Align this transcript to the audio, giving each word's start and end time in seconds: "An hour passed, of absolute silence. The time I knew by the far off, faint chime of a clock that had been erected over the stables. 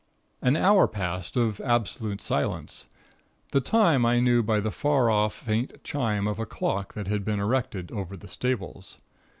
"An 0.41 0.57
hour 0.57 0.87
passed, 0.87 1.37
of 1.37 1.59
absolute 1.61 2.21
silence. 2.23 2.87
The 3.51 3.61
time 3.61 4.03
I 4.03 4.19
knew 4.19 4.41
by 4.41 4.59
the 4.59 4.71
far 4.71 5.11
off, 5.11 5.35
faint 5.35 5.83
chime 5.83 6.25
of 6.27 6.39
a 6.39 6.45
clock 6.47 6.95
that 6.95 7.05
had 7.07 7.23
been 7.23 7.39
erected 7.39 7.91
over 7.91 8.17
the 8.17 8.27
stables. 8.27 8.97